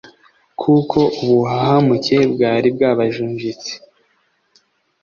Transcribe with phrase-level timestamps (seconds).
[0.61, 3.71] kuko ubuhahamuke bwari bwabajunjitse